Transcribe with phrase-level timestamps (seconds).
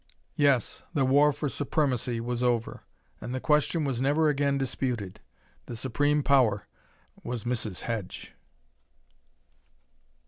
[0.35, 2.81] Yes, the war for supremacy was over,
[3.21, 5.19] and the question was never again disputed.
[5.67, 6.65] The supreme power
[7.23, 7.81] was Mrs.
[7.81, 8.33] Hedge.